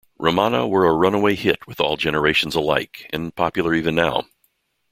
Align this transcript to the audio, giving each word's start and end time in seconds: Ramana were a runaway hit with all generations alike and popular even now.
Ramana 0.19 0.67
were 0.67 0.87
a 0.87 0.93
runaway 0.95 1.35
hit 1.35 1.67
with 1.67 1.79
all 1.79 1.95
generations 1.95 2.55
alike 2.55 3.07
and 3.13 3.35
popular 3.35 3.75
even 3.75 3.93
now. 3.93 4.25